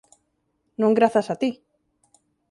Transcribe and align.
Non 0.81 0.95
grazas 0.97 1.27
a 1.33 1.35
ti. 1.41 1.51